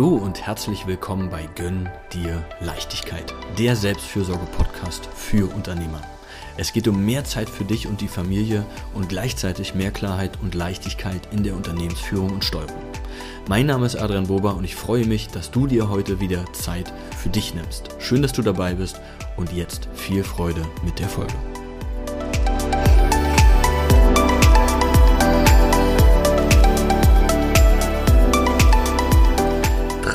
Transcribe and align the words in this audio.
Hallo 0.00 0.16
und 0.16 0.40
herzlich 0.40 0.86
willkommen 0.86 1.28
bei 1.28 1.46
Gönn 1.56 1.86
dir 2.14 2.42
Leichtigkeit, 2.60 3.34
der 3.58 3.76
Selbstfürsorge-Podcast 3.76 5.06
für 5.14 5.54
Unternehmer. 5.54 6.00
Es 6.56 6.72
geht 6.72 6.88
um 6.88 7.04
mehr 7.04 7.24
Zeit 7.24 7.50
für 7.50 7.66
dich 7.66 7.86
und 7.86 8.00
die 8.00 8.08
Familie 8.08 8.64
und 8.94 9.10
gleichzeitig 9.10 9.74
mehr 9.74 9.90
Klarheit 9.90 10.38
und 10.40 10.54
Leichtigkeit 10.54 11.28
in 11.32 11.42
der 11.42 11.54
Unternehmensführung 11.54 12.30
und 12.30 12.46
Steuerung. 12.46 12.80
Mein 13.46 13.66
Name 13.66 13.84
ist 13.84 13.96
Adrian 13.96 14.28
Bober 14.28 14.56
und 14.56 14.64
ich 14.64 14.74
freue 14.74 15.04
mich, 15.04 15.28
dass 15.28 15.50
du 15.50 15.66
dir 15.66 15.90
heute 15.90 16.18
wieder 16.18 16.50
Zeit 16.54 16.90
für 17.18 17.28
dich 17.28 17.52
nimmst. 17.54 17.90
Schön, 17.98 18.22
dass 18.22 18.32
du 18.32 18.40
dabei 18.40 18.72
bist 18.72 18.98
und 19.36 19.52
jetzt 19.52 19.86
viel 19.92 20.24
Freude 20.24 20.62
mit 20.82 20.98
der 20.98 21.10
Folge. 21.10 21.34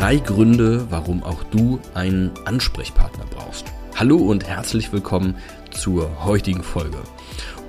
Drei 0.05 0.17
Gründe, 0.17 0.85
warum 0.91 1.23
auch 1.23 1.41
du 1.45 1.79
einen 1.95 2.29
Ansprechpartner 2.45 3.25
brauchst. 3.31 3.65
Hallo 3.95 4.17
und 4.17 4.47
herzlich 4.47 4.93
willkommen 4.93 5.33
zur 5.71 6.23
heutigen 6.23 6.61
Folge. 6.61 6.99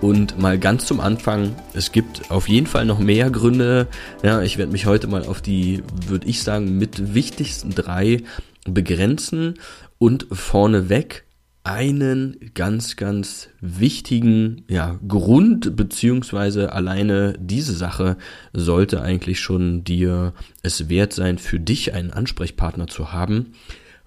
Und 0.03 0.39
mal 0.39 0.59
ganz 0.59 0.85
zum 0.85 1.01
Anfang, 1.01 1.57
es 1.73 1.93
gibt 1.93 2.31
auf 2.31 2.47
jeden 2.51 2.67
Fall 2.67 2.85
noch 2.85 2.99
mehr 2.99 3.31
Gründe. 3.31 3.87
Ja, 4.23 4.43
ich 4.43 4.59
werde 4.59 4.71
mich 4.71 4.85
heute 4.85 5.07
mal 5.07 5.25
auf 5.25 5.41
die, 5.41 5.83
würde 6.09 6.27
ich 6.27 6.43
sagen, 6.43 6.77
mit 6.77 7.15
wichtigsten 7.15 7.75
drei 7.75 8.23
begrenzen 8.67 9.55
und 9.97 10.27
vorneweg 10.31 11.25
einen 11.66 12.52
ganz, 12.55 12.95
ganz 12.95 13.48
wichtigen 13.61 14.62
ja, 14.69 15.01
Grund, 15.09 15.75
beziehungsweise 15.75 16.72
alleine 16.72 17.34
diese 17.41 17.72
Sache 17.72 18.17
sollte 18.53 19.03
eigentlich 19.03 19.41
schon 19.41 19.83
dir 19.83 20.33
es 20.62 20.89
wert 20.89 21.12
sein, 21.12 21.39
für 21.39 21.59
dich 21.59 21.92
einen 21.92 22.12
Ansprechpartner 22.12 22.87
zu 22.87 23.12
haben, 23.12 23.55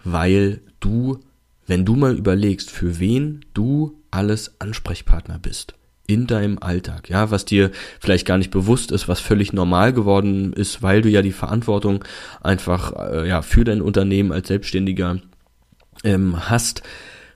weil 0.05 0.61
du, 0.79 1.19
wenn 1.67 1.83
du 1.83 1.97
mal 1.97 2.15
überlegst, 2.15 2.71
für 2.71 2.99
wen 2.99 3.43
du 3.53 3.99
alles 4.09 4.55
Ansprechpartner 4.59 5.37
bist 5.37 5.73
in 6.07 6.27
deinem 6.27 6.59
Alltag, 6.59 7.09
ja, 7.09 7.29
was 7.29 7.43
dir 7.43 7.71
vielleicht 7.99 8.25
gar 8.25 8.37
nicht 8.37 8.51
bewusst 8.51 8.93
ist, 8.93 9.09
was 9.09 9.19
völlig 9.19 9.51
normal 9.51 9.91
geworden 9.91 10.53
ist, 10.53 10.81
weil 10.81 11.01
du 11.01 11.09
ja 11.09 11.21
die 11.21 11.33
Verantwortung 11.33 12.05
einfach 12.41 12.93
äh, 13.11 13.27
ja 13.27 13.41
für 13.41 13.65
dein 13.65 13.81
Unternehmen 13.81 14.31
als 14.31 14.47
Selbstständiger 14.47 15.19
ähm, 16.05 16.49
hast, 16.49 16.83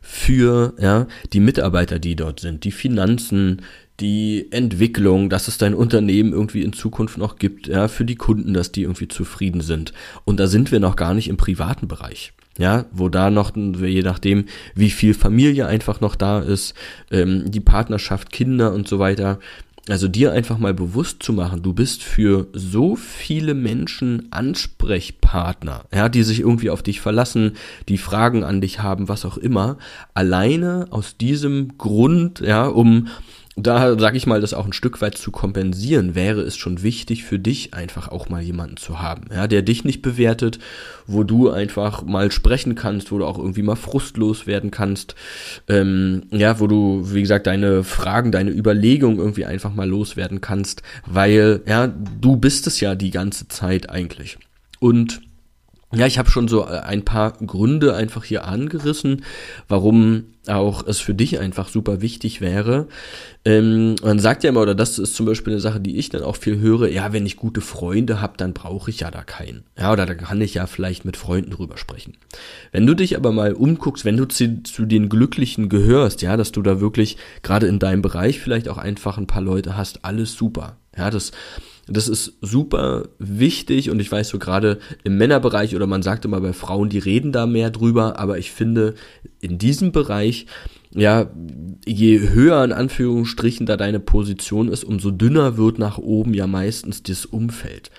für 0.06 0.74
ja, 0.80 1.08
die 1.32 1.40
Mitarbeiter, 1.40 1.98
die 1.98 2.16
dort 2.16 2.42
sind, 2.42 2.66
die 2.66 2.72
Finanzen, 2.72 3.62
die 4.02 4.52
Entwicklung, 4.52 5.30
dass 5.30 5.48
es 5.48 5.58
dein 5.58 5.74
Unternehmen 5.74 6.34
irgendwie 6.34 6.62
in 6.62 6.74
Zukunft 6.74 7.18
noch 7.18 7.38
gibt, 7.38 7.68
ja, 7.68 7.88
für 7.88 8.04
die 8.04 8.18
Kunden, 8.18 8.54
dass 8.54 8.74
die 8.74 8.82
irgendwie 8.82 9.08
zufrieden 9.08 9.62
sind. 9.62 9.94
Und 10.26 10.40
da 10.42 10.48
sind 10.48 10.72
wir 10.72 10.82
noch 10.82 10.98
gar 10.98 11.14
nicht 11.14 11.30
im 11.30 11.38
privaten 11.38 11.88
Bereich. 11.88 12.34
Ja, 12.60 12.86
wo 12.92 13.10
da 13.10 13.32
noch, 13.32 13.56
je 13.56 14.04
nachdem, 14.04 14.46
wie 14.76 14.92
viel 14.92 15.16
Familie 15.16 15.66
einfach 15.66 16.02
noch 16.02 16.16
da 16.16 16.40
ist, 16.40 16.76
ähm, 17.10 17.50
die 17.50 17.62
Partnerschaft, 17.62 18.32
Kinder 18.32 18.74
und 18.74 18.88
so 18.88 19.00
weiter, 19.00 19.40
also 19.90 20.08
dir 20.08 20.32
einfach 20.32 20.58
mal 20.58 20.74
bewusst 20.74 21.24
zu 21.24 21.34
machen, 21.34 21.62
du 21.62 21.74
bist 21.74 22.04
für 22.04 22.48
so 22.54 22.96
viele 22.96 23.54
Menschen 23.54 24.28
Ansprechpartner, 24.32 25.86
ja, 25.94 26.08
die 26.08 26.24
sich 26.24 26.40
irgendwie 26.40 26.70
auf 26.70 26.84
dich 26.84 27.02
verlassen, 27.02 27.58
die 27.90 27.98
Fragen 27.98 28.44
an 28.46 28.62
dich 28.62 28.82
haben, 28.82 29.10
was 29.10 29.26
auch 29.26 29.38
immer, 29.38 29.78
alleine 30.14 30.88
aus 30.92 31.18
diesem 31.18 31.78
Grund, 31.78 32.40
ja, 32.40 32.66
um 32.66 33.08
da 33.56 34.00
sage 34.00 34.18
ich 34.18 34.26
mal, 34.26 34.42
das 34.42 34.54
auch 34.54 34.66
ein 34.66 34.74
Stück 34.74 35.02
weit 35.02 35.18
zu 35.18 35.30
kompensieren, 35.30 36.16
wäre 36.16 36.42
es 36.42 36.58
schon 36.58 36.82
wichtig 36.82 37.24
für 37.24 37.38
dich 37.38 37.74
einfach 37.74 38.08
auch 38.08 38.28
mal 38.30 38.42
jemanden 38.42 38.78
zu 38.78 39.00
haben, 39.00 39.26
ja, 39.32 39.48
der 39.48 39.62
dich 39.62 39.84
nicht 39.84 40.02
bewertet, 40.02 40.58
wo 41.06 41.24
du 41.24 41.52
einfach 41.52 42.04
mal 42.04 42.32
sprechen 42.32 42.74
kannst, 42.74 43.12
wo 43.12 43.20
du 43.20 43.26
auch 43.26 43.38
irgendwie 43.38 43.62
mal 43.62 43.76
frustlos 43.76 44.48
werden 44.48 44.72
kannst, 44.72 45.16
ähm, 45.68 46.24
ja, 46.32 46.60
wo 46.60 46.68
du, 46.68 47.14
wie 47.14 47.22
gesagt, 47.22 47.46
deine 47.46 47.84
Fragen, 47.84 48.32
deine 48.32 48.52
Überlegungen 48.52 49.20
irgendwie 49.20 49.46
einfach 49.46 49.74
mal 49.74 49.88
loswerden 49.88 50.42
kannst, 50.42 50.82
weil, 51.06 51.62
ja, 51.68 51.88
du 51.88 52.38
bist 52.38 52.66
es 52.66 52.80
ja 52.80 52.96
die 52.96 53.12
ganze 53.12 53.48
Zeit 53.50 53.90
eigentlich. 53.90 54.38
Und 54.80 55.22
ja, 55.96 56.06
ich 56.06 56.18
habe 56.18 56.30
schon 56.30 56.48
so 56.48 56.66
äh, 56.66 56.80
ein 56.80 57.06
paar 57.06 57.34
Gründe 57.34 57.96
einfach 57.96 58.24
hier 58.24 58.46
angerissen, 58.46 59.24
warum 59.68 60.26
auch 60.48 60.86
es 60.86 61.00
für 61.00 61.14
dich 61.14 61.40
einfach 61.40 61.70
super 61.70 62.02
wichtig 62.02 62.42
wäre. 62.42 62.88
Ähm, 63.46 63.96
man 64.04 64.20
sagt 64.20 64.44
ja 64.44 64.50
immer, 64.50 64.62
oder 64.62 64.76
das 64.76 65.00
ist 65.00 65.16
zum 65.16 65.26
Beispiel 65.26 65.54
eine 65.54 65.62
Sache, 65.62 65.80
die 65.80 65.98
ich 65.98 66.10
dann 66.10 66.24
auch 66.24 66.36
viel 66.36 66.60
höre, 66.60 66.90
ja, 66.90 67.14
wenn 67.14 67.26
ich 67.26 67.38
gute 67.38 67.62
Freunde 67.62 68.20
habe, 68.22 68.34
dann 68.38 68.54
brauche 68.54 68.90
ich 68.90 69.02
ja 69.02 69.12
da 69.12 69.24
keinen. 69.24 69.64
Ja, 69.78 69.92
oder 69.92 70.06
da 70.06 70.16
kann 70.16 70.42
ich 70.42 70.56
ja 70.56 70.68
vielleicht 70.68 71.06
mit 71.06 71.16
Freunden 71.16 71.52
drüber 71.52 71.78
sprechen. 71.78 72.16
Wenn 72.72 72.86
du 72.86 72.94
dich 72.94 73.16
aber 73.16 73.32
mal 73.32 73.54
umguckst, 73.54 74.04
wenn 74.04 74.18
du 74.18 74.26
zu, 74.26 74.64
zu 74.64 74.86
den 74.86 75.10
Glücklichen 75.10 75.70
gehörst, 75.70 76.22
ja, 76.22 76.36
dass 76.36 76.52
du 76.52 76.62
da 76.62 76.82
wirklich 76.82 77.18
gerade 77.42 77.68
in 77.68 77.80
deinem 77.80 78.02
Bereich 78.02 78.40
vielleicht 78.40 78.68
auch 78.68 78.78
einfach 78.78 79.18
ein 79.18 79.28
paar 79.28 79.42
Leute 79.42 79.78
hast, 79.78 80.04
alles 80.04 80.34
super. 80.34 80.78
Ja, 80.98 81.10
das 81.10 81.32
das 81.88 82.08
ist 82.08 82.38
super 82.42 83.10
wichtig 83.20 83.90
und 83.90 84.00
ich 84.00 84.12
weiß 84.12 84.30
so 84.30 84.40
gerade 84.40 84.80
im 85.04 85.18
Männerbereich 85.18 85.76
oder 85.76 85.86
man 85.86 86.02
sagt 86.02 86.24
immer 86.24 86.40
bei 86.40 86.54
Frauen, 86.54 86.90
die 86.90 87.00
reden 87.00 87.32
da 87.32 87.46
mehr 87.46 87.72
drüber, 87.72 88.20
aber 88.20 88.38
ich 88.38 88.52
finde 88.52 88.94
in 89.42 89.58
diesem 89.58 89.92
Bereich, 89.92 90.46
ja, 90.94 91.30
je 91.86 92.30
höher 92.30 92.64
in 92.64 92.72
Anführungsstrichen 92.72 93.66
da 93.66 93.76
deine 93.76 94.00
Position 94.00 94.70
ist, 94.70 94.86
umso 94.86 95.12
dünner 95.12 95.58
wird 95.58 95.78
nach 95.78 95.98
oben 95.98 96.34
ja 96.34 96.48
meistens 96.48 97.04
das 97.04 97.26
Umfeld. 97.26 97.92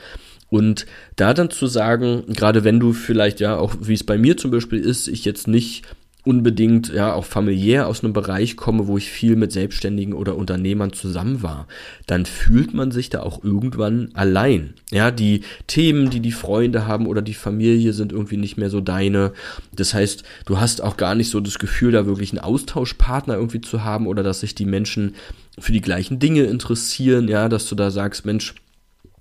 Und 0.48 0.86
da 1.16 1.34
dann 1.34 1.50
zu 1.50 1.66
sagen, 1.66 2.24
gerade 2.28 2.64
wenn 2.64 2.80
du 2.80 2.92
vielleicht 2.92 3.40
ja 3.40 3.56
auch, 3.56 3.74
wie 3.80 3.94
es 3.94 4.04
bei 4.04 4.16
mir 4.16 4.36
zum 4.36 4.50
Beispiel 4.50 4.78
ist, 4.78 5.08
ich 5.08 5.24
jetzt 5.24 5.48
nicht 5.48 5.84
unbedingt 6.24 6.92
ja 6.92 7.12
auch 7.12 7.24
familiär 7.24 7.86
aus 7.86 8.02
einem 8.02 8.14
Bereich 8.14 8.56
komme, 8.56 8.86
wo 8.86 8.96
ich 8.96 9.10
viel 9.10 9.36
mit 9.36 9.52
Selbstständigen 9.52 10.14
oder 10.14 10.36
Unternehmern 10.36 10.92
zusammen 10.92 11.42
war, 11.42 11.68
dann 12.06 12.24
fühlt 12.24 12.72
man 12.72 12.90
sich 12.90 13.10
da 13.10 13.22
auch 13.22 13.44
irgendwann 13.44 14.10
allein. 14.14 14.74
Ja, 14.90 15.10
die 15.10 15.42
Themen, 15.66 16.08
die 16.08 16.20
die 16.20 16.32
Freunde 16.32 16.86
haben 16.86 17.06
oder 17.06 17.20
die 17.20 17.34
Familie 17.34 17.92
sind 17.92 18.12
irgendwie 18.12 18.38
nicht 18.38 18.56
mehr 18.56 18.70
so 18.70 18.80
deine. 18.80 19.32
Das 19.76 19.92
heißt, 19.92 20.24
du 20.46 20.58
hast 20.58 20.82
auch 20.82 20.96
gar 20.96 21.14
nicht 21.14 21.30
so 21.30 21.40
das 21.40 21.58
Gefühl, 21.58 21.92
da 21.92 22.06
wirklich 22.06 22.32
einen 22.32 22.40
Austauschpartner 22.40 23.34
irgendwie 23.34 23.60
zu 23.60 23.84
haben 23.84 24.06
oder 24.06 24.22
dass 24.22 24.40
sich 24.40 24.54
die 24.54 24.66
Menschen 24.66 25.14
für 25.58 25.72
die 25.72 25.82
gleichen 25.82 26.18
Dinge 26.18 26.44
interessieren, 26.44 27.28
ja, 27.28 27.48
dass 27.48 27.68
du 27.68 27.74
da 27.74 27.90
sagst, 27.90 28.24
Mensch, 28.24 28.54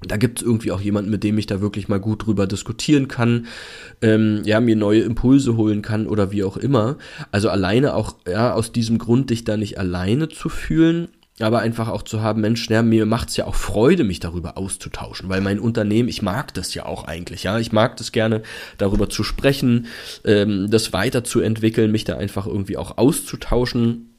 da 0.07 0.17
gibt 0.17 0.39
es 0.39 0.45
irgendwie 0.45 0.71
auch 0.71 0.81
jemanden, 0.81 1.11
mit 1.11 1.23
dem 1.23 1.37
ich 1.37 1.47
da 1.47 1.61
wirklich 1.61 1.87
mal 1.87 1.99
gut 1.99 2.25
drüber 2.25 2.47
diskutieren 2.47 3.07
kann, 3.07 3.47
ähm, 4.01 4.41
ja, 4.45 4.59
mir 4.59 4.75
neue 4.75 5.01
Impulse 5.01 5.57
holen 5.57 5.81
kann 5.81 6.07
oder 6.07 6.31
wie 6.31 6.43
auch 6.43 6.57
immer. 6.57 6.97
Also 7.31 7.49
alleine 7.49 7.95
auch, 7.95 8.15
ja, 8.27 8.53
aus 8.53 8.71
diesem 8.71 8.97
Grund, 8.97 9.29
dich 9.29 9.43
da 9.43 9.57
nicht 9.57 9.79
alleine 9.79 10.29
zu 10.29 10.49
fühlen, 10.49 11.09
aber 11.39 11.59
einfach 11.59 11.87
auch 11.87 12.03
zu 12.03 12.21
haben, 12.21 12.41
Mensch, 12.41 12.69
ja, 12.69 12.83
mir 12.83 13.05
macht's 13.05 13.37
ja 13.37 13.45
auch 13.45 13.55
Freude, 13.55 14.03
mich 14.03 14.19
darüber 14.19 14.57
auszutauschen, 14.57 15.29
weil 15.29 15.41
mein 15.41 15.59
Unternehmen, 15.59 16.07
ich 16.07 16.21
mag 16.21 16.53
das 16.53 16.73
ja 16.75 16.85
auch 16.85 17.05
eigentlich, 17.05 17.43
ja, 17.43 17.57
ich 17.57 17.71
mag 17.71 17.97
das 17.97 18.11
gerne, 18.11 18.43
darüber 18.77 19.09
zu 19.09 19.23
sprechen, 19.23 19.87
ähm, 20.25 20.69
das 20.69 20.93
weiterzuentwickeln, 20.93 21.91
mich 21.91 22.03
da 22.03 22.17
einfach 22.17 22.45
irgendwie 22.45 22.77
auch 22.77 22.97
auszutauschen 22.97 24.12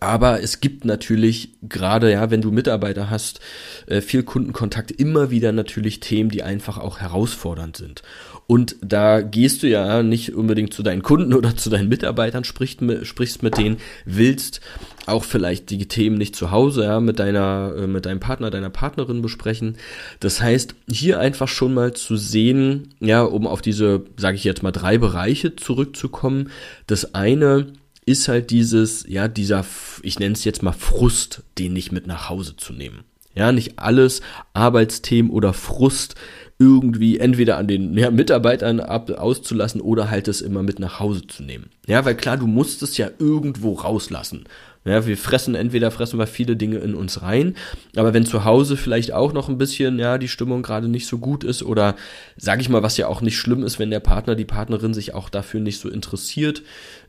aber 0.00 0.42
es 0.42 0.60
gibt 0.60 0.86
natürlich 0.86 1.50
gerade, 1.62 2.10
ja, 2.10 2.30
wenn 2.30 2.40
du 2.40 2.50
Mitarbeiter 2.50 3.10
hast, 3.10 3.40
äh, 3.86 4.00
viel 4.00 4.22
Kundenkontakt, 4.22 4.90
immer 4.90 5.30
wieder 5.30 5.52
natürlich 5.52 6.00
Themen, 6.00 6.30
die 6.30 6.42
einfach 6.42 6.78
auch 6.78 6.98
herausfordernd 6.98 7.76
sind. 7.76 8.02
Und 8.46 8.74
da 8.82 9.20
gehst 9.20 9.62
du 9.62 9.68
ja 9.68 10.02
nicht 10.02 10.34
unbedingt 10.34 10.74
zu 10.74 10.82
deinen 10.82 11.02
Kunden 11.02 11.34
oder 11.34 11.54
zu 11.54 11.70
deinen 11.70 11.88
Mitarbeitern, 11.88 12.44
sprichst, 12.44 12.80
sprichst 13.02 13.42
mit 13.42 13.58
denen, 13.58 13.76
willst 14.06 14.60
auch 15.06 15.24
vielleicht 15.24 15.70
die 15.70 15.86
Themen 15.86 16.16
nicht 16.16 16.34
zu 16.34 16.50
Hause, 16.50 16.84
ja, 16.84 17.00
mit 17.00 17.18
deiner, 17.18 17.74
äh, 17.76 17.86
mit 17.86 18.06
deinem 18.06 18.20
Partner, 18.20 18.50
deiner 18.50 18.70
Partnerin 18.70 19.22
besprechen. 19.22 19.76
Das 20.18 20.40
heißt, 20.40 20.74
hier 20.90 21.20
einfach 21.20 21.48
schon 21.48 21.74
mal 21.74 21.92
zu 21.92 22.16
sehen, 22.16 22.94
ja, 23.00 23.22
um 23.22 23.46
auf 23.46 23.60
diese, 23.60 24.04
sage 24.16 24.36
ich 24.36 24.44
jetzt 24.44 24.62
mal, 24.62 24.72
drei 24.72 24.98
Bereiche 24.98 25.56
zurückzukommen. 25.56 26.50
Das 26.86 27.14
eine, 27.14 27.66
ist 28.06 28.28
halt 28.28 28.50
dieses, 28.50 29.04
ja, 29.08 29.28
dieser, 29.28 29.64
ich 30.02 30.18
nenne 30.18 30.34
es 30.34 30.44
jetzt 30.44 30.62
mal 30.62 30.72
Frust, 30.72 31.42
den 31.58 31.72
nicht 31.72 31.92
mit 31.92 32.06
nach 32.06 32.28
Hause 32.28 32.56
zu 32.56 32.72
nehmen. 32.72 33.04
Ja, 33.34 33.52
nicht 33.52 33.78
alles 33.78 34.22
Arbeitsthemen 34.54 35.30
oder 35.30 35.52
Frust 35.52 36.16
irgendwie 36.58 37.18
entweder 37.18 37.56
an 37.56 37.68
den 37.68 37.96
ja, 37.96 38.10
Mitarbeitern 38.10 38.80
ab, 38.80 39.10
auszulassen 39.10 39.80
oder 39.80 40.10
halt 40.10 40.28
es 40.28 40.42
immer 40.42 40.62
mit 40.62 40.78
nach 40.78 41.00
Hause 41.00 41.26
zu 41.26 41.42
nehmen. 41.42 41.70
Ja, 41.86 42.04
weil 42.04 42.16
klar, 42.16 42.36
du 42.36 42.46
musst 42.46 42.82
es 42.82 42.98
ja 42.98 43.08
irgendwo 43.18 43.72
rauslassen. 43.72 44.44
Ja, 44.84 45.06
wir 45.06 45.16
fressen, 45.16 45.54
entweder 45.54 45.90
fressen 45.90 46.18
wir 46.18 46.26
viele 46.26 46.56
Dinge 46.56 46.78
in 46.78 46.94
uns 46.94 47.20
rein, 47.20 47.54
aber 47.96 48.14
wenn 48.14 48.24
zu 48.24 48.44
Hause 48.44 48.78
vielleicht 48.78 49.12
auch 49.12 49.34
noch 49.34 49.50
ein 49.50 49.58
bisschen, 49.58 49.98
ja, 49.98 50.16
die 50.16 50.28
Stimmung 50.28 50.62
gerade 50.62 50.88
nicht 50.88 51.06
so 51.06 51.18
gut 51.18 51.44
ist 51.44 51.62
oder 51.62 51.96
sage 52.36 52.62
ich 52.62 52.70
mal, 52.70 52.82
was 52.82 52.96
ja 52.96 53.06
auch 53.06 53.20
nicht 53.20 53.36
schlimm 53.36 53.62
ist, 53.62 53.78
wenn 53.78 53.90
der 53.90 54.00
Partner, 54.00 54.34
die 54.34 54.46
Partnerin 54.46 54.94
sich 54.94 55.14
auch 55.14 55.28
dafür 55.28 55.60
nicht 55.60 55.78
so 55.80 55.90
interessiert, 55.90 56.62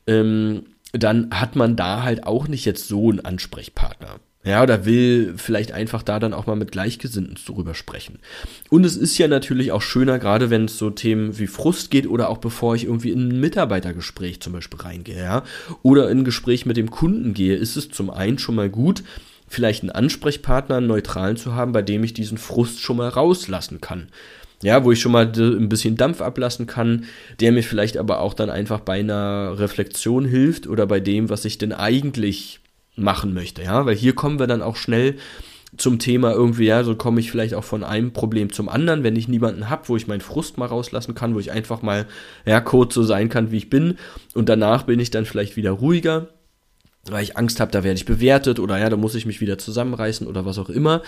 ähm, 0.06 0.64
dann 0.94 1.30
hat 1.32 1.56
man 1.56 1.76
da 1.76 2.04
halt 2.04 2.26
auch 2.26 2.48
nicht 2.48 2.66
jetzt 2.66 2.88
so 2.88 3.10
einen 3.10 3.22
Ansprechpartner. 3.22 4.20
Ja, 4.44 4.64
oder 4.64 4.86
will 4.86 5.36
vielleicht 5.38 5.72
einfach 5.72 6.02
da 6.02 6.20
dann 6.20 6.34
auch 6.34 6.48
mal 6.48 6.56
mit 6.56 6.72
Gleichgesinnten 6.72 7.38
drüber 7.46 7.76
sprechen. 7.76 8.18
Und 8.72 8.86
es 8.86 8.98
ist 8.98 9.18
ja 9.20 9.28
natürlich 9.28 9.72
auch 9.72 9.84
schöner, 9.84 10.18
gerade 10.18 10.50
wenn 10.50 10.66
es 10.66 10.80
so 10.80 10.90
Themen 10.90 11.38
wie 11.38 11.46
Frust 11.46 11.92
geht 11.92 12.08
oder 12.08 12.28
auch 12.28 12.40
bevor 12.40 12.74
ich 12.74 12.86
irgendwie 12.86 13.12
in 13.12 13.30
ein 13.30 13.40
Mitarbeitergespräch 13.40 14.42
zum 14.42 14.54
Beispiel 14.54 14.80
reingehe, 14.80 15.22
ja, 15.22 15.44
oder 15.84 16.10
in 16.10 16.20
ein 16.20 16.24
Gespräch 16.26 16.66
mit 16.66 16.76
dem 16.76 16.90
Kunden 16.90 17.36
gehe, 17.36 17.56
ist 17.56 17.76
es 17.76 17.90
zum 17.90 18.10
einen 18.10 18.40
schon 18.40 18.56
mal 18.56 18.70
gut, 18.70 19.04
vielleicht 19.48 19.84
einen 19.84 19.92
Ansprechpartner, 19.92 20.78
einen 20.78 20.88
neutralen 20.88 21.38
zu 21.38 21.54
haben, 21.54 21.72
bei 21.72 21.84
dem 21.84 22.04
ich 22.04 22.14
diesen 22.14 22.40
Frust 22.40 22.80
schon 22.80 22.98
mal 22.98 23.10
rauslassen 23.10 23.80
kann. 23.80 24.08
Ja, 24.64 24.84
wo 24.84 24.92
ich 24.92 25.02
schon 25.02 25.12
mal 25.12 25.32
ein 25.36 25.70
bisschen 25.70 25.98
Dampf 25.98 26.22
ablassen 26.22 26.68
kann, 26.68 27.06
der 27.40 27.52
mir 27.52 27.64
vielleicht 27.64 27.98
aber 27.98 28.20
auch 28.20 28.34
dann 28.34 28.50
einfach 28.50 28.82
bei 28.82 29.00
einer 29.00 29.58
Reflexion 29.58 30.26
hilft 30.26 30.68
oder 30.68 30.86
bei 30.86 31.00
dem, 31.00 31.30
was 31.30 31.46
ich 31.46 31.58
denn 31.58 31.74
eigentlich 31.74 32.60
machen 32.96 33.34
möchte, 33.34 33.64
ja, 33.64 33.86
weil 33.86 33.96
hier 33.96 34.14
kommen 34.14 34.40
wir 34.40 34.48
dann 34.48 34.62
auch 34.62 34.76
schnell 34.76 35.16
zum 35.78 36.00
Thema 36.00 36.34
irgendwie, 36.34 36.66
ja, 36.66 36.84
so 36.84 36.96
komme 36.96 37.22
ich 37.22 37.32
vielleicht 37.32 37.54
auch 37.54 37.64
von 37.64 37.84
einem 37.84 38.12
Problem 38.12 38.52
zum 38.52 38.68
anderen, 38.68 39.04
wenn 39.04 39.16
ich 39.16 39.30
niemanden 39.30 39.70
habe, 39.70 39.88
wo 39.88 39.96
ich 39.96 40.08
meinen 40.08 40.22
Frust 40.22 40.58
mal 40.58 40.66
rauslassen 40.66 41.16
kann, 41.16 41.34
wo 41.34 41.40
ich 41.40 41.52
einfach 41.52 41.82
mal, 41.82 42.08
ja, 42.46 42.60
kurz 42.60 42.94
so 42.94 43.04
sein 43.04 43.30
kann, 43.30 43.52
wie 43.52 43.58
ich 43.58 43.70
bin 43.70 43.98
und 44.34 44.50
danach 44.50 44.84
bin 44.84 45.00
ich 45.00 45.12
dann 45.12 45.26
vielleicht 45.26 45.56
wieder 45.56 45.72
ruhiger, 45.72 46.28
weil 47.10 47.24
ich 47.24 47.38
Angst 47.38 47.60
habe, 47.60 47.72
da 47.72 47.84
werde 47.84 47.98
ich 47.98 48.06
bewertet 48.06 48.60
oder 48.60 48.78
ja, 48.78 48.90
da 48.90 48.98
muss 48.98 49.16
ich 49.16 49.26
mich 49.26 49.40
wieder 49.40 49.58
zusammenreißen 49.58 50.28
oder 50.28 50.46
was 50.46 50.60
auch 50.60 50.70
immer. 50.70 51.02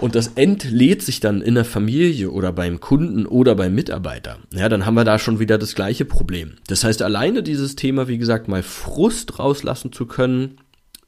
Und 0.00 0.14
das 0.14 0.28
entlädt 0.36 1.02
sich 1.02 1.20
dann 1.20 1.42
in 1.42 1.56
der 1.56 1.64
Familie 1.64 2.30
oder 2.30 2.52
beim 2.52 2.80
Kunden 2.80 3.26
oder 3.26 3.54
beim 3.56 3.74
Mitarbeiter. 3.74 4.38
Ja, 4.52 4.68
dann 4.68 4.86
haben 4.86 4.94
wir 4.94 5.04
da 5.04 5.18
schon 5.18 5.40
wieder 5.40 5.58
das 5.58 5.74
gleiche 5.74 6.04
Problem. 6.04 6.54
Das 6.68 6.84
heißt, 6.84 7.02
alleine 7.02 7.42
dieses 7.42 7.74
Thema, 7.74 8.06
wie 8.06 8.18
gesagt, 8.18 8.46
mal 8.46 8.62
Frust 8.62 9.38
rauslassen 9.38 9.92
zu 9.92 10.06
können, 10.06 10.58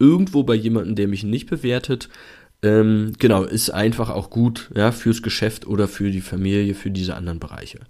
irgendwo 0.01 0.43
bei 0.43 0.55
jemandem, 0.55 0.97
der 0.97 1.09
mich 1.09 1.23
nicht 1.23 1.49
bewertet, 1.49 2.09
ähm, 2.63 3.13
genau, 3.19 3.45
ist 3.45 3.71
einfach 3.71 4.11
auch 4.11 4.29
gut, 4.29 4.71
ja, 4.75 4.93
fürs 4.93 5.23
Geschäft 5.23 5.67
oder 5.67 5.89
für 5.89 6.11
die 6.11 6.21
Familie, 6.21 6.75
für 6.75 6.91
diese 6.91 7.15
anderen 7.15 7.39
Bereiche. 7.39 7.81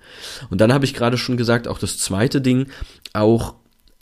Und 0.48 0.60
dann 0.60 0.72
habe 0.72 0.84
ich 0.84 0.94
gerade 0.94 1.18
schon 1.18 1.36
gesagt, 1.36 1.66
auch 1.66 1.78
das 1.78 1.98
zweite 1.98 2.40
Ding, 2.40 2.66
auch 3.12 3.54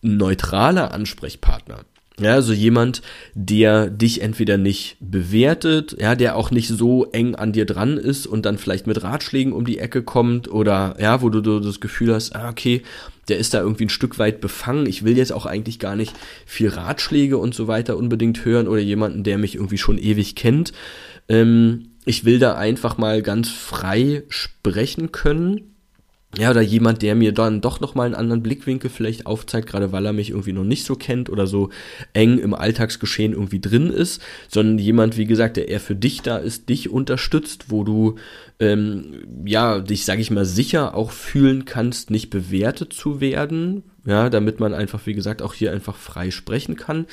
neutraler 0.03 0.93
Ansprechpartner. 0.93 1.85
Ja, 2.21 2.35
also 2.35 2.53
jemand, 2.53 3.01
der 3.35 3.89
dich 3.91 4.23
entweder 4.23 4.57
nicht 4.57 4.97
bewertet, 5.01 5.97
ja, 6.01 6.17
der 6.17 6.35
auch 6.35 6.51
nicht 6.51 6.69
so 6.69 7.05
eng 7.13 7.37
an 7.37 7.53
dir 7.53 7.65
dran 7.65 7.97
ist 7.97 8.27
und 8.27 8.45
dann 8.45 8.59
vielleicht 8.59 8.89
mit 8.89 9.03
Ratschlägen 9.05 9.53
um 9.53 9.65
die 9.65 9.79
Ecke 9.79 10.03
kommt 10.03 10.51
oder 10.51 10.97
ja, 11.01 11.23
wo 11.23 11.29
du, 11.29 11.41
du 11.41 11.61
das 11.61 11.81
Gefühl 11.81 12.13
hast, 12.13 12.35
ah, 12.35 12.49
okay, 12.51 12.83
der 13.29 13.39
ist 13.39 13.55
da 13.55 13.61
irgendwie 13.61 13.85
ein 13.85 13.91
Stück 13.91 14.19
weit 14.19 14.41
befangen. 14.41 14.87
Ich 14.87 15.05
will 15.05 15.17
jetzt 15.17 15.33
auch 15.33 15.47
eigentlich 15.47 15.79
gar 15.79 15.95
nicht 15.95 16.15
viel 16.45 16.69
Ratschläge 16.69 17.39
und 17.39 17.55
so 17.55 17.69
weiter 17.69 17.97
unbedingt 17.97 18.45
hören 18.45 18.67
oder 18.67 18.81
jemanden, 18.81 19.23
der 19.23 19.39
mich 19.39 19.55
irgendwie 19.55 19.79
schon 19.79 19.99
ewig 19.99 20.35
kennt. 20.35 20.73
Ähm, 21.29 21.91
ich 22.05 22.25
will 22.25 22.39
da 22.39 22.55
einfach 22.55 22.99
mal 22.99 23.23
ganz 23.23 23.49
frei 23.49 24.25
sprechen 24.29 25.13
können 25.13 25.78
ja, 26.37 26.51
oder 26.51 26.61
jemand, 26.61 27.01
der 27.01 27.15
mir 27.15 27.33
dann 27.33 27.63
doch 27.63 27.81
nochmal 27.81 28.07
einen 28.07 28.15
anderen 28.15 28.43
Blickwinkel 28.43 28.91
vielleicht 28.91 29.25
aufzeigt, 29.25 29.67
gerade 29.67 29.93
weil 29.93 30.05
er 30.05 30.13
mich 30.13 30.31
irgendwie 30.31 30.53
noch 30.53 30.65
nicht 30.65 30.85
so 30.85 30.95
kennt 30.95 31.31
oder 31.31 31.47
so 31.47 31.71
eng 32.13 32.39
im 32.39 32.53
Alltagsgeschehen 32.53 33.33
irgendwie 33.33 33.61
drin 33.61 33.91
ist, 33.91 34.21
sondern 34.47 34.79
jemand, 34.79 35.17
wie 35.17 35.25
gesagt, 35.25 35.57
der 35.57 35.69
eher 35.69 35.81
für 35.81 35.95
dich 35.95 36.21
da 36.21 36.37
ist, 36.37 36.69
dich 36.69 36.91
unterstützt, 36.91 37.71
wo 37.71 37.83
du 37.83 38.17
ähm, 38.61 39.45
ja 39.45 39.81
dich, 39.81 40.05
sag 40.05 40.19
ich 40.19 40.31
mal, 40.31 40.45
sicher 40.45 40.95
auch 40.95 41.11
fühlen 41.11 41.65
kannst, 41.65 42.11
nicht 42.11 42.31
bewertet 42.31 42.93
zu 42.93 43.21
werden, 43.21 43.85
ja, 44.05 44.31
damit 44.31 44.59
man 44.59 44.75
einfach, 44.75 45.05
wie 45.05 45.15
gesagt, 45.15 45.43
auch 45.43 45.55
hier 45.55 45.71
einfach 45.71 45.95
frei 45.95 46.31
sprechen 46.31 46.77
kann. 46.77 47.07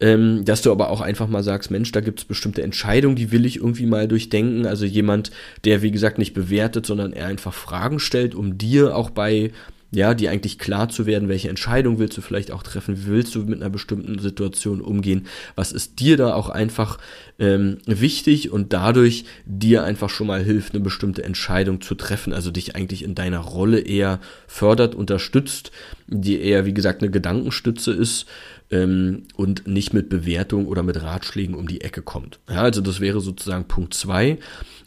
Ähm, 0.00 0.44
dass 0.44 0.62
du 0.62 0.70
aber 0.70 0.90
auch 0.90 1.00
einfach 1.00 1.28
mal 1.28 1.42
sagst, 1.42 1.70
Mensch, 1.70 1.92
da 1.92 2.00
gibt 2.00 2.20
es 2.20 2.24
bestimmte 2.24 2.62
Entscheidungen, 2.62 3.16
die 3.16 3.32
will 3.32 3.44
ich 3.44 3.56
irgendwie 3.56 3.86
mal 3.86 4.06
durchdenken. 4.06 4.64
Also 4.64 4.84
jemand, 4.84 5.32
der, 5.64 5.82
wie 5.82 5.90
gesagt, 5.90 6.18
nicht 6.18 6.34
bewertet, 6.34 6.86
sondern 6.86 7.12
er 7.12 7.26
einfach 7.26 7.52
Fragen 7.52 7.98
stellt, 7.98 8.34
um 8.34 8.58
dir 8.58 8.96
auch 8.96 9.10
bei 9.10 9.50
ja, 9.96 10.12
die 10.12 10.28
eigentlich 10.28 10.58
klar 10.58 10.90
zu 10.90 11.06
werden, 11.06 11.30
welche 11.30 11.48
Entscheidung 11.48 11.98
willst 11.98 12.18
du 12.18 12.20
vielleicht 12.20 12.50
auch 12.50 12.62
treffen, 12.62 12.98
wie 12.98 13.06
willst 13.06 13.34
du 13.34 13.44
mit 13.44 13.62
einer 13.62 13.70
bestimmten 13.70 14.18
Situation 14.18 14.82
umgehen, 14.82 15.26
was 15.54 15.72
ist 15.72 16.00
dir 16.00 16.18
da 16.18 16.34
auch 16.34 16.50
einfach 16.50 16.98
ähm, 17.38 17.78
wichtig 17.86 18.50
und 18.50 18.74
dadurch 18.74 19.24
dir 19.46 19.84
einfach 19.84 20.10
schon 20.10 20.26
mal 20.26 20.44
hilft, 20.44 20.74
eine 20.74 20.84
bestimmte 20.84 21.24
Entscheidung 21.24 21.80
zu 21.80 21.94
treffen, 21.94 22.34
also 22.34 22.50
dich 22.50 22.76
eigentlich 22.76 23.04
in 23.04 23.14
deiner 23.14 23.38
Rolle 23.38 23.78
eher 23.80 24.20
fördert, 24.46 24.94
unterstützt, 24.94 25.70
die 26.08 26.42
eher, 26.42 26.66
wie 26.66 26.74
gesagt, 26.74 27.00
eine 27.00 27.10
Gedankenstütze 27.10 27.92
ist 27.92 28.26
ähm, 28.70 29.22
und 29.34 29.66
nicht 29.66 29.94
mit 29.94 30.10
Bewertung 30.10 30.66
oder 30.66 30.82
mit 30.82 31.02
Ratschlägen 31.02 31.54
um 31.54 31.68
die 31.68 31.80
Ecke 31.80 32.02
kommt. 32.02 32.38
Ja, 32.50 32.60
also 32.60 32.82
das 32.82 33.00
wäre 33.00 33.22
sozusagen 33.22 33.64
Punkt 33.64 33.94
zwei. 33.94 34.36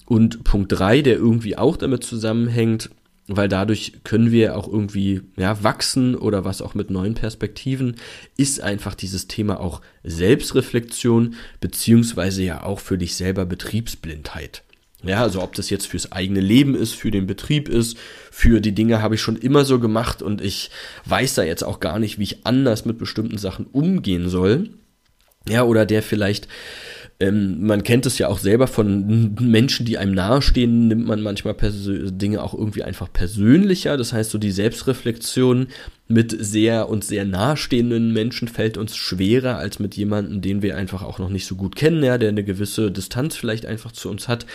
Und 0.06 0.44
Punkt 0.44 0.72
drei, 0.72 1.02
der 1.02 1.16
irgendwie 1.16 1.58
auch 1.58 1.78
damit 1.78 2.04
zusammenhängt, 2.04 2.92
weil 3.30 3.48
dadurch 3.48 3.94
können 4.04 4.32
wir 4.32 4.58
auch 4.58 4.68
irgendwie 4.68 5.22
ja, 5.38 5.64
wachsen 5.64 6.16
oder 6.16 6.46
was 6.46 6.62
auch 6.62 6.74
mit 6.74 6.90
neuen 6.90 7.14
Perspektiven, 7.14 7.96
ist 8.38 8.60
einfach 8.60 8.96
dieses 8.96 9.28
Thema 9.28 9.60
auch 9.60 9.82
Selbstreflexion, 10.04 11.36
beziehungsweise 11.62 12.44
ja 12.44 12.64
auch 12.64 12.80
für 12.80 12.98
dich 12.98 13.16
selber 13.16 13.46
Betriebsblindheit. 13.46 14.64
Ja, 15.04 15.22
also 15.22 15.42
ob 15.42 15.54
das 15.54 15.70
jetzt 15.70 15.86
fürs 15.86 16.12
eigene 16.12 16.42
Leben 16.42 16.76
ist, 16.76 16.94
für 16.94 17.12
den 17.12 17.26
Betrieb 17.26 17.70
ist, 17.70 17.98
für 18.32 18.60
die 18.60 18.74
Dinge 18.74 19.02
habe 19.02 19.16
ich 19.16 19.22
schon 19.22 19.38
immer 19.38 19.64
so 19.64 19.80
gemacht 19.80 20.22
und 20.22 20.42
ich 20.42 20.72
weiß 21.06 21.36
da 21.36 21.44
jetzt 21.44 21.64
auch 21.64 21.80
gar 21.80 22.00
nicht, 22.00 22.20
wie 22.20 22.24
ich 22.24 22.46
anders 22.46 22.84
mit 22.84 22.98
bestimmten 22.98 23.38
Sachen 23.38 23.68
umgehen 23.68 24.28
soll. 24.28 24.72
Ja, 25.48 25.64
oder 25.64 25.86
der 25.86 26.04
vielleicht 26.04 26.50
ähm, 27.22 27.66
man 27.66 27.84
kennt 27.84 28.06
es 28.06 28.18
ja 28.18 28.30
auch 28.30 28.40
selber 28.40 28.68
von 28.68 29.36
Menschen, 29.42 29.86
die 29.86 29.98
einem 29.98 30.14
nahestehen, 30.14 30.88
nimmt 30.88 31.06
man 31.06 31.22
manchmal 31.22 31.56
Dinge 31.60 32.42
auch 32.42 32.54
irgendwie 32.54 32.84
einfach 32.84 33.12
persönlicher. 33.12 33.98
Das 33.98 34.14
heißt, 34.14 34.32
so 34.32 34.38
die 34.38 34.52
Selbstreflexion 34.52 35.68
mit 36.08 36.34
sehr 36.40 36.88
und 36.88 37.04
sehr 37.04 37.26
nahestehenden 37.26 38.14
Menschen 38.14 38.48
fällt 38.48 38.78
uns 38.78 38.96
schwerer 38.96 39.58
als 39.58 39.80
mit 39.80 39.96
jemandem, 39.96 40.40
den 40.40 40.62
wir 40.62 40.78
einfach 40.78 41.04
auch 41.04 41.20
noch 41.20 41.30
nicht 41.30 41.46
so 41.46 41.56
gut 41.56 41.76
kennen, 41.76 42.04
ja, 42.04 42.18
der 42.18 42.30
eine 42.30 42.46
gewisse 42.46 42.90
Distanz 42.90 43.36
vielleicht 43.36 43.66
einfach 43.66 43.92
zu 43.92 44.10
uns 44.10 44.30
hat, 44.30 44.46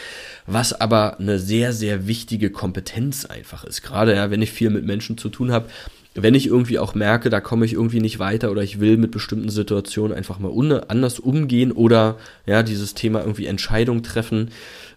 was 0.47 0.73
aber 0.73 1.21
eine 1.21 1.39
sehr, 1.39 1.75
sehr 1.75 2.07
wichtige 2.07 2.49
Kompetenz 2.51 3.27
einfach 3.27 3.65
ist. 3.65 3.83
Gerade 3.83 4.15
ja, 4.15 4.31
wenn 4.31 4.41
ich 4.41 4.53
viel 4.53 4.71
mit 4.71 4.87
Menschen 4.87 5.19
zu 5.19 5.29
tun 5.29 5.53
habe, 5.53 5.69
wenn 6.15 6.35
ich 6.35 6.47
irgendwie 6.47 6.79
auch 6.79 6.95
merke, 6.95 7.29
da 7.29 7.41
komme 7.41 7.65
ich 7.65 7.73
irgendwie 7.73 8.01
nicht 8.01 8.19
weiter 8.19 8.51
oder 8.51 8.63
ich 8.63 8.79
will 8.79 8.97
mit 8.97 9.11
bestimmten 9.11 9.49
Situationen 9.49 10.17
einfach 10.17 10.39
mal 10.39 10.85
anders 10.89 11.19
umgehen 11.19 11.73
oder 11.73 12.17
ja, 12.47 12.63
dieses 12.63 12.95
Thema 12.95 13.21
irgendwie 13.21 13.47
Entscheidung 13.47 14.03
treffen 14.03 14.51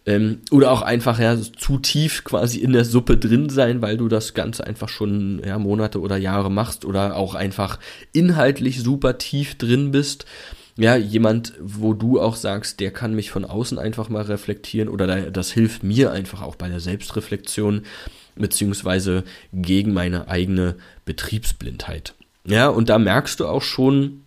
ähm, 0.05 0.39
oder 0.51 0.71
auch 0.71 0.83
einfach 0.83 1.19
ja 1.19 1.35
zu 1.37 1.79
tief 1.79 2.23
quasi 2.23 2.59
in 2.59 2.71
der 2.71 2.85
Suppe 2.85 3.17
drin 3.17 3.49
sein, 3.49 3.81
weil 3.81 3.97
du 3.97 4.07
das 4.07 4.35
Ganze 4.35 4.65
einfach 4.65 4.89
schon 4.89 5.41
ja, 5.45 5.57
Monate 5.57 5.99
oder 5.99 6.17
Jahre 6.17 6.51
machst 6.51 6.85
oder 6.85 7.15
auch 7.15 7.33
einfach 7.33 7.79
inhaltlich 8.13 8.81
super 8.81 9.17
tief 9.17 9.57
drin 9.57 9.91
bist. 9.91 10.25
Ja, 10.77 10.95
jemand, 10.95 11.53
wo 11.59 11.93
du 11.93 12.21
auch 12.21 12.35
sagst, 12.35 12.79
der 12.79 12.91
kann 12.91 13.15
mich 13.15 13.31
von 13.31 13.45
außen 13.45 13.79
einfach 13.79 14.09
mal 14.09 14.21
reflektieren 14.21 14.89
oder 14.89 15.31
das 15.31 15.51
hilft 15.51 15.83
mir 15.83 16.11
einfach 16.11 16.43
auch 16.43 16.55
bei 16.55 16.69
der 16.69 16.79
Selbstreflexion 16.79 17.81
beziehungsweise 18.35 19.23
gegen 19.51 19.93
meine 19.93 20.27
eigene 20.27 20.75
Betriebsblindheit. 21.05 22.13
Ja, 22.45 22.67
und 22.69 22.89
da 22.89 22.99
merkst 22.99 23.39
du 23.39 23.47
auch 23.47 23.63
schon, 23.63 24.21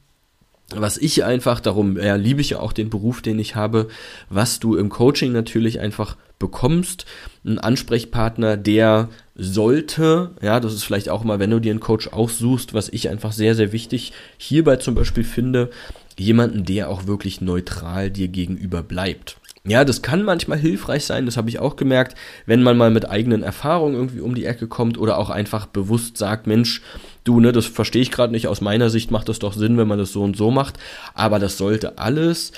was 0.74 0.98
ich 0.98 1.24
einfach, 1.24 1.60
darum 1.60 1.96
ja, 1.96 2.16
liebe 2.16 2.40
ich 2.40 2.50
ja 2.50 2.60
auch 2.60 2.72
den 2.72 2.90
Beruf, 2.90 3.22
den 3.22 3.38
ich 3.38 3.54
habe, 3.54 3.88
was 4.28 4.60
du 4.60 4.76
im 4.76 4.88
Coaching 4.88 5.32
natürlich 5.32 5.80
einfach 5.80 6.16
bekommst. 6.38 7.06
Ein 7.44 7.58
Ansprechpartner, 7.58 8.56
der 8.56 9.08
sollte, 9.34 10.32
ja, 10.42 10.60
das 10.60 10.74
ist 10.74 10.84
vielleicht 10.84 11.08
auch 11.08 11.24
mal, 11.24 11.38
wenn 11.38 11.50
du 11.50 11.60
dir 11.60 11.70
einen 11.70 11.80
Coach 11.80 12.08
aussuchst, 12.08 12.74
was 12.74 12.88
ich 12.88 13.08
einfach 13.08 13.32
sehr, 13.32 13.54
sehr 13.54 13.72
wichtig 13.72 14.12
hierbei 14.36 14.76
zum 14.76 14.94
Beispiel 14.94 15.24
finde, 15.24 15.70
jemanden, 16.18 16.64
der 16.64 16.88
auch 16.88 17.06
wirklich 17.06 17.40
neutral 17.40 18.10
dir 18.10 18.28
gegenüber 18.28 18.82
bleibt. 18.82 19.36
Ja, 19.64 19.84
das 19.84 20.00
kann 20.00 20.22
manchmal 20.22 20.58
hilfreich 20.58 21.04
sein, 21.04 21.26
das 21.26 21.36
habe 21.36 21.50
ich 21.50 21.58
auch 21.58 21.76
gemerkt, 21.76 22.16
wenn 22.46 22.62
man 22.62 22.78
mal 22.78 22.90
mit 22.90 23.10
eigenen 23.10 23.42
Erfahrungen 23.42 23.94
irgendwie 23.94 24.20
um 24.20 24.34
die 24.34 24.46
Ecke 24.46 24.68
kommt 24.68 24.96
oder 24.96 25.18
auch 25.18 25.28
einfach 25.28 25.66
bewusst 25.66 26.16
sagt, 26.16 26.46
Mensch, 26.46 26.80
du, 27.24 27.40
ne, 27.40 27.52
das 27.52 27.66
verstehe 27.66 28.00
ich 28.00 28.10
gerade 28.10 28.32
nicht, 28.32 28.46
aus 28.46 28.62
meiner 28.62 28.88
Sicht 28.88 29.10
macht 29.10 29.28
das 29.28 29.38
doch 29.38 29.52
Sinn, 29.52 29.76
wenn 29.76 29.88
man 29.88 29.98
das 29.98 30.12
so 30.12 30.22
und 30.22 30.34
so 30.34 30.50
macht, 30.50 30.78
aber 31.12 31.38
das 31.38 31.58
sollte 31.58 31.98
alles 31.98 32.52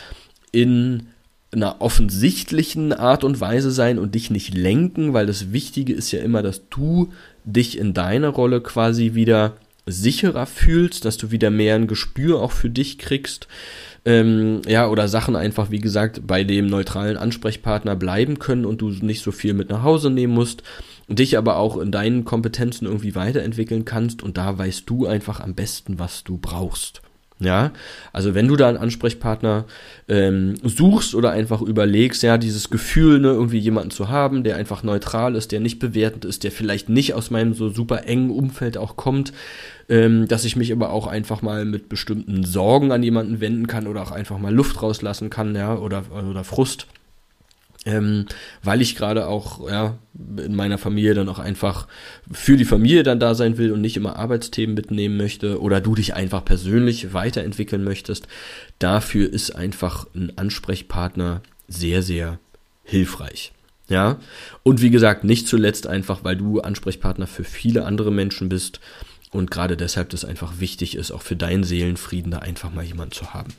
in 0.52 1.08
einer 1.50 1.80
offensichtlichen 1.80 2.92
Art 2.92 3.24
und 3.24 3.40
Weise 3.40 3.72
sein 3.72 3.98
und 3.98 4.14
dich 4.14 4.30
nicht 4.30 4.54
lenken, 4.54 5.12
weil 5.12 5.26
das 5.26 5.52
Wichtige 5.52 5.92
ist 5.92 6.12
ja 6.12 6.20
immer, 6.20 6.42
dass 6.42 6.68
du 6.70 7.12
dich 7.44 7.78
in 7.78 7.94
deiner 7.94 8.28
Rolle 8.28 8.60
quasi 8.60 9.14
wieder 9.14 9.54
sicherer 9.86 10.46
fühlst, 10.46 11.04
dass 11.04 11.16
du 11.16 11.30
wieder 11.30 11.50
mehr 11.50 11.74
ein 11.74 11.86
Gespür 11.86 12.40
auch 12.40 12.52
für 12.52 12.70
dich 12.70 12.98
kriegst 12.98 13.48
ähm, 14.04 14.62
ja, 14.66 14.88
oder 14.88 15.06
Sachen 15.06 15.36
einfach, 15.36 15.70
wie 15.70 15.78
gesagt, 15.78 16.26
bei 16.26 16.42
dem 16.44 16.66
neutralen 16.66 17.16
Ansprechpartner 17.16 17.94
bleiben 17.94 18.38
können 18.38 18.64
und 18.64 18.80
du 18.80 18.90
nicht 18.90 19.22
so 19.22 19.30
viel 19.30 19.54
mit 19.54 19.70
nach 19.70 19.82
Hause 19.82 20.10
nehmen 20.10 20.34
musst, 20.34 20.62
dich 21.08 21.38
aber 21.38 21.56
auch 21.56 21.76
in 21.76 21.92
deinen 21.92 22.24
Kompetenzen 22.24 22.86
irgendwie 22.86 23.14
weiterentwickeln 23.14 23.84
kannst 23.84 24.22
und 24.22 24.36
da 24.36 24.58
weißt 24.58 24.88
du 24.88 25.06
einfach 25.06 25.40
am 25.40 25.54
besten, 25.54 25.98
was 25.98 26.24
du 26.24 26.38
brauchst. 26.38 27.02
Ja, 27.42 27.72
also 28.12 28.34
wenn 28.34 28.46
du 28.46 28.56
da 28.56 28.68
einen 28.68 28.78
Ansprechpartner 28.78 29.64
ähm, 30.08 30.54
suchst 30.62 31.14
oder 31.14 31.30
einfach 31.30 31.60
überlegst, 31.60 32.22
ja, 32.22 32.38
dieses 32.38 32.70
Gefühl, 32.70 33.18
ne, 33.18 33.28
irgendwie 33.28 33.58
jemanden 33.58 33.90
zu 33.90 34.08
haben, 34.08 34.44
der 34.44 34.56
einfach 34.56 34.82
neutral 34.82 35.34
ist, 35.34 35.50
der 35.50 35.60
nicht 35.60 35.78
bewertend 35.78 36.24
ist, 36.24 36.44
der 36.44 36.52
vielleicht 36.52 36.88
nicht 36.88 37.14
aus 37.14 37.30
meinem 37.30 37.54
so 37.54 37.68
super 37.68 38.06
engen 38.06 38.30
Umfeld 38.30 38.78
auch 38.78 38.96
kommt, 38.96 39.32
ähm, 39.88 40.28
dass 40.28 40.44
ich 40.44 40.56
mich 40.56 40.72
aber 40.72 40.90
auch 40.90 41.06
einfach 41.06 41.42
mal 41.42 41.64
mit 41.64 41.88
bestimmten 41.88 42.44
Sorgen 42.44 42.92
an 42.92 43.02
jemanden 43.02 43.40
wenden 43.40 43.66
kann 43.66 43.86
oder 43.86 44.02
auch 44.02 44.12
einfach 44.12 44.38
mal 44.38 44.54
Luft 44.54 44.80
rauslassen 44.82 45.28
kann, 45.28 45.54
ja, 45.56 45.74
oder, 45.76 46.04
oder 46.12 46.44
Frust 46.44 46.86
ähm, 47.84 48.26
weil 48.62 48.80
ich 48.80 48.94
gerade 48.94 49.26
auch 49.26 49.68
ja, 49.68 49.98
in 50.36 50.54
meiner 50.54 50.78
Familie 50.78 51.14
dann 51.14 51.28
auch 51.28 51.38
einfach 51.38 51.88
für 52.30 52.56
die 52.56 52.64
Familie 52.64 53.02
dann 53.02 53.20
da 53.20 53.34
sein 53.34 53.58
will 53.58 53.72
und 53.72 53.80
nicht 53.80 53.96
immer 53.96 54.16
Arbeitsthemen 54.16 54.74
mitnehmen 54.74 55.16
möchte 55.16 55.60
oder 55.60 55.80
du 55.80 55.94
dich 55.94 56.14
einfach 56.14 56.44
persönlich 56.44 57.12
weiterentwickeln 57.12 57.82
möchtest, 57.82 58.28
dafür 58.78 59.32
ist 59.32 59.50
einfach 59.56 60.06
ein 60.14 60.36
Ansprechpartner 60.36 61.42
sehr, 61.66 62.02
sehr 62.02 62.38
hilfreich. 62.84 63.52
Ja, 63.88 64.18
und 64.62 64.80
wie 64.80 64.90
gesagt, 64.90 65.24
nicht 65.24 65.48
zuletzt 65.48 65.86
einfach, 65.86 66.24
weil 66.24 66.36
du 66.36 66.60
Ansprechpartner 66.60 67.26
für 67.26 67.44
viele 67.44 67.84
andere 67.84 68.12
Menschen 68.12 68.48
bist 68.48 68.80
und 69.32 69.50
gerade 69.50 69.76
deshalb 69.76 70.10
das 70.10 70.24
einfach 70.24 70.60
wichtig 70.60 70.94
ist, 70.94 71.10
auch 71.10 71.22
für 71.22 71.36
deinen 71.36 71.64
Seelenfrieden 71.64 72.30
da 72.30 72.38
einfach 72.38 72.72
mal 72.72 72.84
jemanden 72.84 73.12
zu 73.12 73.34
haben. 73.34 73.52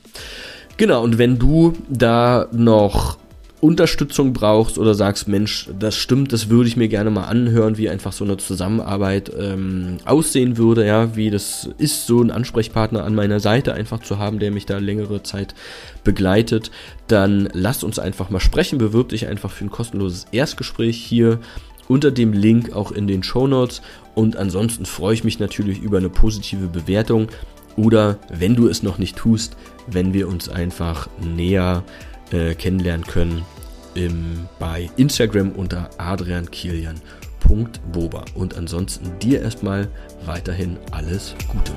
Genau, 0.76 1.04
und 1.04 1.18
wenn 1.18 1.38
du 1.38 1.74
da 1.88 2.48
noch 2.52 3.18
Unterstützung 3.60 4.34
brauchst 4.34 4.78
oder 4.78 4.94
sagst, 4.94 5.26
Mensch, 5.26 5.70
das 5.78 5.96
stimmt, 5.96 6.32
das 6.32 6.50
würde 6.50 6.68
ich 6.68 6.76
mir 6.76 6.88
gerne 6.88 7.10
mal 7.10 7.24
anhören, 7.24 7.78
wie 7.78 7.88
einfach 7.88 8.12
so 8.12 8.24
eine 8.24 8.36
Zusammenarbeit 8.36 9.32
ähm, 9.38 9.96
aussehen 10.04 10.58
würde, 10.58 10.86
ja, 10.86 11.16
wie 11.16 11.30
das 11.30 11.70
ist, 11.78 12.06
so 12.06 12.20
einen 12.20 12.30
Ansprechpartner 12.30 13.04
an 13.04 13.14
meiner 13.14 13.40
Seite 13.40 13.72
einfach 13.72 14.00
zu 14.00 14.18
haben, 14.18 14.38
der 14.38 14.50
mich 14.50 14.66
da 14.66 14.78
längere 14.78 15.22
Zeit 15.22 15.54
begleitet, 16.02 16.70
dann 17.06 17.48
lass 17.52 17.84
uns 17.84 17.98
einfach 17.98 18.28
mal 18.28 18.40
sprechen, 18.40 18.78
bewirb 18.78 19.08
dich 19.08 19.28
einfach 19.28 19.50
für 19.50 19.64
ein 19.64 19.70
kostenloses 19.70 20.26
Erstgespräch 20.30 20.98
hier 20.98 21.38
unter 21.88 22.10
dem 22.10 22.32
Link 22.32 22.74
auch 22.74 22.92
in 22.92 23.06
den 23.06 23.22
Show 23.22 23.46
Notes. 23.46 23.82
Und 24.14 24.36
ansonsten 24.36 24.86
freue 24.86 25.14
ich 25.14 25.24
mich 25.24 25.38
natürlich 25.38 25.80
über 25.80 25.98
eine 25.98 26.10
positive 26.10 26.66
Bewertung 26.66 27.28
oder 27.76 28.18
wenn 28.28 28.54
du 28.54 28.68
es 28.68 28.82
noch 28.82 28.98
nicht 28.98 29.16
tust, 29.16 29.56
wenn 29.86 30.14
wir 30.14 30.28
uns 30.28 30.48
einfach 30.48 31.08
näher 31.20 31.82
äh, 32.34 32.54
kennenlernen 32.54 33.06
können 33.06 33.42
im, 33.94 34.46
bei 34.58 34.90
Instagram 34.96 35.52
unter 35.52 35.88
adriankilian.boba. 35.98 38.24
Und 38.34 38.56
ansonsten 38.56 39.16
dir 39.20 39.40
erstmal 39.40 39.88
weiterhin 40.26 40.76
alles 40.90 41.36
Gute. 41.48 41.72